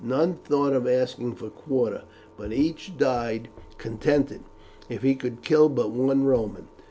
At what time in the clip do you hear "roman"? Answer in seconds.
6.23-6.67